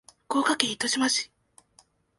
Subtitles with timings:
[0.25, 1.29] 福岡県糸島市